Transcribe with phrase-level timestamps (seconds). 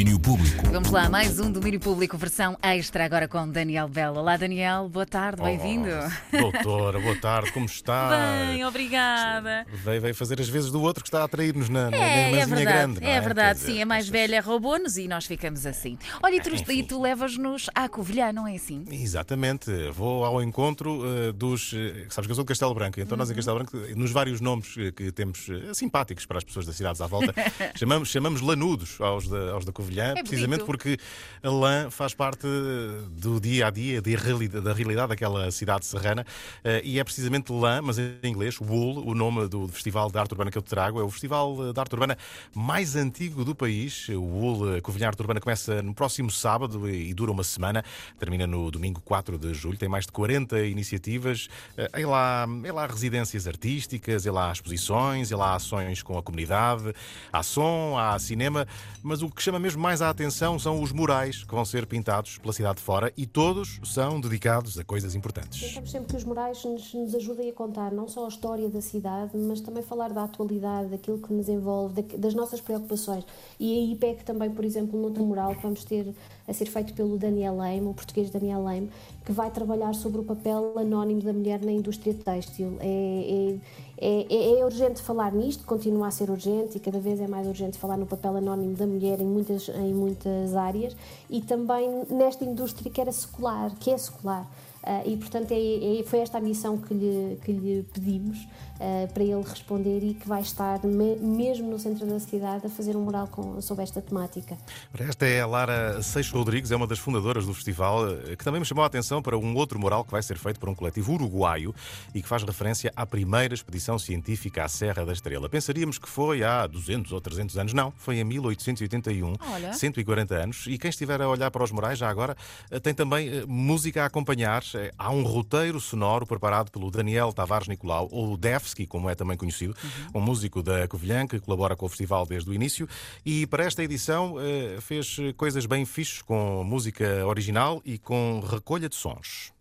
[0.00, 0.66] Domínio Público.
[0.72, 4.18] Vamos lá, mais um Domínio Público, versão extra, agora com Daniel Belo.
[4.20, 5.90] Olá, Daniel, boa tarde, bem-vindo.
[6.32, 8.08] Doutora, boa tarde, como está?
[8.48, 9.66] Bem, obrigada.
[9.70, 12.38] Veio, veio fazer as vezes do outro que está a atrair-nos na, na, É, na
[12.38, 13.00] é verdade, grande.
[13.02, 15.98] não é verdade, dizer, sim, a mais velha roubou-nos e nós ficamos assim.
[16.22, 18.86] Olha, e tu, e tu levas-nos à Covilhã, não é assim?
[18.90, 21.74] Exatamente, vou ao encontro eh, dos.
[21.74, 24.12] eh, sabes que eu sou de Castelo Branco, então nós em Castelo Branco, eh, nos
[24.12, 27.34] vários nomes que temos eh, simpáticos para as pessoas das cidades à volta,
[27.76, 30.98] chamamos, chamamos lanudos aos da, aos da Covilhã, É precisamente porque
[31.42, 35.86] a lã faz parte eh, do dia a dia, da realidade, da realidade daquela cidade
[35.86, 36.24] serrana,
[36.62, 40.32] eh, e é precisamente lã, mas em inglês, Wool, o nome do Festival de Arte
[40.32, 42.16] Urbana que eu te trago, é o Festival de Arte Urbana
[42.54, 44.08] mais antigo do país.
[44.08, 47.84] O Wool eh, Covilhã Arte Urbana começa no próximo sábado e dura uma semana,
[48.18, 52.72] termina no domingo 4 de julho, tem mais de 40 iniciativas, eh, é lá, é
[52.72, 56.94] lá residências artísticas, é lá exposições, é lá ações com a comunidade,
[57.32, 58.66] há som, há cinema,
[59.02, 62.38] mas o que chama mesmo mais a atenção são os murais que vão ser pintados
[62.38, 65.60] pela cidade de fora e todos são dedicados a coisas importantes.
[65.60, 68.80] Tentamos sempre que os murais nos, nos ajudem a contar não só a história da
[68.80, 73.24] cidade, mas também falar da atualidade, daquilo que nos envolve, da- das nossas preocupações.
[73.58, 76.14] E aí pego também, por exemplo, no outro mural que vamos ter
[76.46, 78.90] a ser feito pelo Daniel Lame, o português Daniel Lame,
[79.24, 82.76] que vai trabalhar sobre o papel anónimo da mulher na indústria têxtil.
[82.80, 83.56] É,
[83.98, 87.46] é, é, é urgente falar nisto, continua a ser urgente e cada vez é mais
[87.46, 90.96] urgente falar no papel anónimo da mulher em muitas, em muitas áreas
[91.28, 94.46] e também nesta indústria que era secular, que é secular.
[94.82, 98.38] Ah, e, portanto, é, é- foi esta a missão que lhe, que lhe pedimos
[98.80, 102.70] ah, para ele responder e que vai estar me- mesmo no centro da cidade a
[102.70, 104.56] fazer um mural com, sobre esta temática.
[104.98, 108.58] Esta é a Lara Seixo Rodrigues, é uma das fundadoras do festival, eh, que também
[108.60, 111.12] me chamou a atenção para um outro mural que vai ser feito por um coletivo
[111.12, 111.74] uruguaio
[112.14, 115.46] e que faz referência à primeira expedição científica à Serra da Estrela.
[115.48, 119.72] Pensaríamos que foi há 200 ou 300 anos, não, foi em 1881, Olha.
[119.74, 120.64] 140 anos.
[120.66, 122.34] E quem estiver a olhar para os murais já agora
[122.70, 124.62] eh, tem também eh, música a acompanhar.
[124.74, 129.36] Eh, Há um roteiro sonoro preparado pelo Daniel Tavares Nicolau, ou Devski, como é também
[129.36, 129.74] conhecido,
[130.14, 132.88] um músico da Covilhã que colabora com o festival desde o início.
[133.24, 138.88] E para esta edição eh, fez coisas bem fixes com música original e com recolha
[138.88, 139.52] de sons.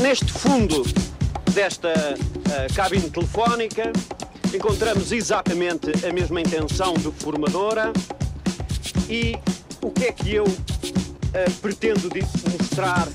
[0.00, 0.82] Neste fundo
[1.52, 3.92] desta eh, cabine telefónica
[4.54, 7.92] encontramos exatamente a mesma intenção de formadora
[9.08, 9.36] e
[9.80, 10.44] o que é que eu
[11.34, 12.08] eh, pretendo
[12.58, 13.08] mostrar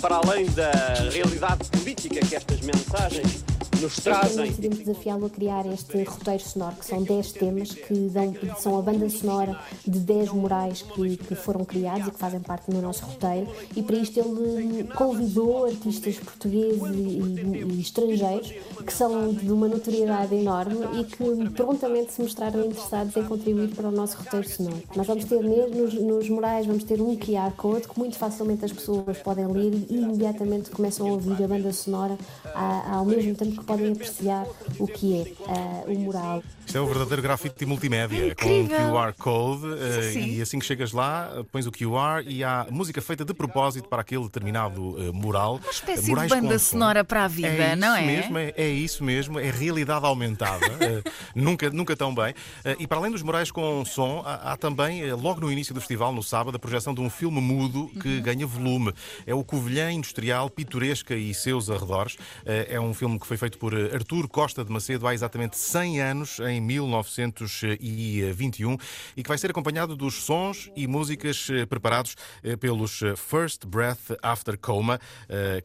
[0.00, 0.70] para além da
[1.12, 3.44] realidade política que estas mensagens
[3.80, 4.46] nos trazem.
[4.46, 8.82] decidimos desafiá-lo a criar este roteiro sonoro, que são 10 temas, que dão, são a
[8.82, 13.04] banda sonora de 10 murais que, que foram criados e que fazem parte do nosso
[13.04, 13.48] roteiro.
[13.76, 18.52] E para isto ele convidou artistas portugueses e, e- estrangeiros
[18.84, 23.88] que são de uma notoriedade enorme e que prontamente se mostraram interessados em contribuir para
[23.88, 24.82] o nosso roteiro sonoro.
[24.94, 28.72] Nós vamos ter nos, nos murais, vamos ter um QR Code que muito facilmente as
[28.72, 32.16] pessoas podem ler e imediatamente começam a ouvir a banda sonora
[32.54, 34.46] ao mesmo tempo que podem apreciar
[34.78, 36.42] o que é ah, o mural.
[36.68, 38.88] Isto é um verdadeiro grafite multimédia, com Incrível.
[38.88, 43.00] um QR Code, eh, e assim que chegas lá, pões o QR e há música
[43.00, 45.54] feita de propósito para aquele determinado eh, mural.
[45.62, 46.72] Uma espécie de Murais com banda som.
[46.72, 48.06] sonora para a vida, é não isso é?
[48.06, 48.52] Mesmo, é?
[48.54, 51.02] É isso mesmo, é realidade aumentada, eh,
[51.34, 52.34] nunca, nunca tão bem.
[52.78, 56.12] E para além dos murais com som, há, há também, logo no início do festival,
[56.12, 58.22] no sábado, a projeção de um filme mudo que Uhum.
[58.22, 58.92] ganha volume.
[59.26, 62.18] É o Covilhã Industrial, Pitoresca e seus arredores.
[62.44, 66.40] É um filme que foi feito por Artur Costa de Macedo há exatamente 100 anos,
[66.40, 68.76] em 1921,
[69.16, 73.66] e que vai ser acompanhado dos sons e músicas eh, preparados eh, pelos eh, First
[73.66, 75.00] Breath After Coma,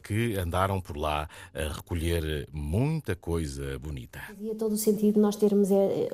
[0.02, 4.20] que andaram por lá a recolher muita coisa bonita.
[4.28, 5.68] Fazia todo o sentido nós termos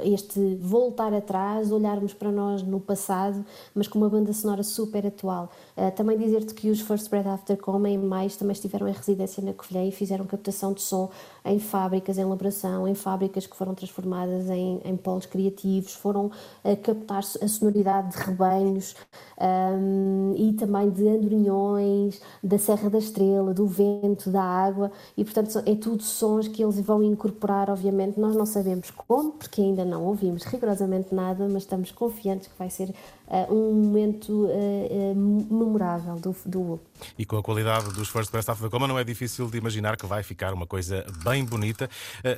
[0.04, 5.50] este voltar atrás, olharmos para nós no passado, mas com uma banda sonora super atual.
[5.96, 9.52] Também dizer-te que os First Breath After Coma em mais também estiveram em residência na
[9.52, 11.10] Covilhã e fizeram captação de som
[11.44, 16.30] em fábricas, em elaboração, em fábricas que foram transformadas em, em polos criativos, foram
[16.62, 18.94] a captar a sonoridade de rebanhos
[19.38, 25.62] ahm, e também de andorinhões, da Serra da Estrela, do vento, da água e portanto
[25.66, 30.04] é tudo sons que eles vão incorporar, obviamente nós não sabemos como, porque ainda não
[30.04, 32.94] ouvimos rigorosamente nada, mas estamos confiantes que vai ser
[33.32, 36.80] ah, um momento ah, ah, memorável do, do
[37.16, 40.04] E com a qualidade dos First Breath After Coma, não é difícil de imaginar que
[40.04, 41.88] vai ficar uma coisa bem bonita.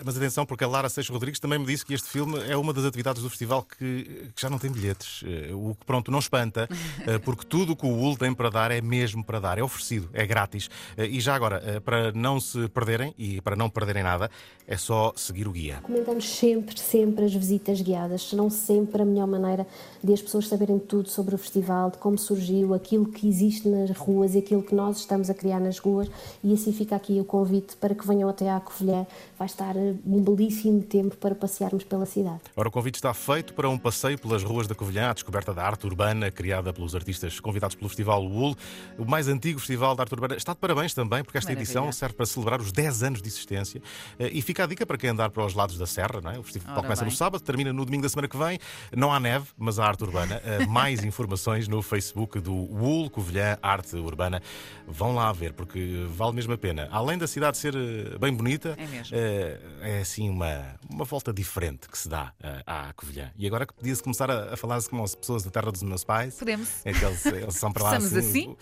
[0.04, 2.56] Mas atenção, porque a Lara Seixas Rodrigues também me disse que este filme filme é
[2.56, 5.24] uma das atividades do festival que, que já não tem bilhetes.
[5.26, 6.68] Eh, o que, pronto, não espanta,
[7.06, 9.62] eh, porque tudo o que o UL tem para dar é mesmo para dar, é
[9.62, 10.70] oferecido, é grátis.
[10.96, 14.30] Eh, E já agora, para não se perderem e para não perderem nada,
[14.66, 15.80] é só seguir o guia.
[15.82, 19.66] Comentamos sempre, sempre as visitas guiadas, serão sempre a melhor maneira
[20.02, 23.90] de as pessoas saberem tudo sobre o festival, de como surgiu, aquilo que existe nas
[23.90, 26.08] ruas e aquilo que nós estamos a criar nas ruas.
[26.42, 29.06] E assim fica aqui o convite para que venham até à Covilhã.
[29.38, 32.40] Vai estar um belíssimo tempo para passearmos pela cidade.
[32.56, 35.64] Ora, o convite está feito para um passeio pelas ruas da Covilhã, à descoberta da
[35.64, 38.56] arte urbana criada pelos artistas convidados pelo Festival UL,
[38.98, 40.34] o mais antigo festival de arte urbana.
[40.36, 41.64] Está de parabéns também, porque esta Maravilha.
[41.68, 43.82] edição serve para celebrar os 10 anos de existência.
[44.18, 46.38] Eh, E fica a dica para quem andar para os lados da Serra, não é?
[46.38, 47.16] O festival Ora começa no bem.
[47.16, 48.58] sábado, termina no domingo da semana que vem.
[48.94, 50.40] Não há neve, mas há arte urbana.
[50.44, 54.42] Eh, Mais informações no Facebook do UL Covilhã Arte Urbana.
[54.86, 56.88] Vão lá ver, porque vale mesmo a pena.
[56.90, 59.16] Além da cidade ser eh, bem bonita, É mesmo.
[59.16, 63.30] é assim uma, uma volta diferente que se dá eh, à Covilhã.
[63.36, 66.04] E agora que podia-se começar a, a falar-se como as pessoas da terra dos meus
[66.04, 66.34] pais.
[66.34, 66.68] Podemos.
[66.84, 68.56] É que eles, eles são para lá Estamos assim?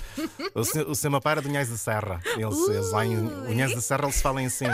[0.54, 2.20] O, o, o, o seu meu pai era de Unhais da Serra.
[2.36, 4.66] Eles, eles lá em Unhais da Serra eles falam assim.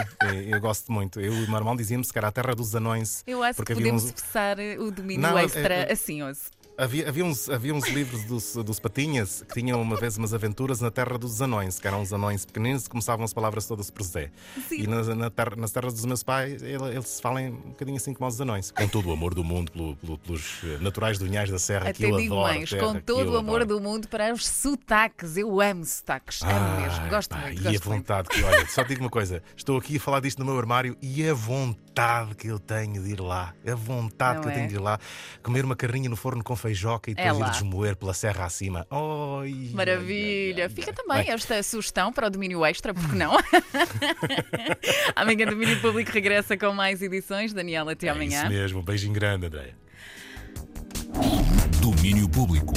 [0.47, 1.21] E Eu, gosto muito.
[1.21, 3.23] Eu e o meu irmão dizíamos que era a terra dos anões.
[3.27, 6.23] Eu acho porque que podemos uns- expressar eh, o domínio Não, é- extra é- assim,
[6.23, 6.51] ouço.
[6.79, 10.79] Havia, havia, uns, havia uns livros dos, dos Patinhas que tinham uma vez umas aventuras
[10.79, 14.03] na terra dos anões, que eram os anões pequeninos que começavam as palavras todas por
[14.03, 14.31] Zé.
[14.69, 14.83] Sim.
[14.83, 18.13] E na, na terra, nas terras dos meus pais, ele- eles falam um bocadinho assim
[18.13, 18.71] como os anões.
[18.73, 21.93] Com todo o amor do mundo pelo- pelo- pelos eh, naturais do Unhais da Serra,
[21.95, 22.53] que Até eu digo adoro.
[22.55, 23.81] mais, terra com que todo o amor adoro.
[23.81, 25.39] do mundo para os sotaques.
[25.39, 27.09] Eu amo sotaques, amo Ai, mesmo.
[27.09, 28.01] Gosto pá, muito, E a gosto muito.
[28.03, 30.95] vontade que, olha, só digo uma coisa: estou aqui a falar disto no meu armário
[31.01, 34.65] e a vontade que eu tenho de ir lá, a vontade Não que eu tenho
[34.67, 34.69] é?
[34.69, 34.99] de ir lá,
[35.43, 37.47] comer uma carrinha no forno com feijoca e É depois lá.
[37.49, 38.87] ir desmoer pela serra acima.
[38.91, 40.65] Oi, Maravilha!
[40.65, 40.95] ai, ai, Fica ai.
[40.97, 43.37] também Bem, esta sugestão para o domínio extra, porque não?
[45.15, 47.53] amanhã, Domínio Público regressa com mais edições.
[47.53, 48.43] Daniela, até é amanhã.
[48.43, 49.75] isso mesmo, um beijinho grande, Andréia.
[51.81, 52.75] Domínio Público.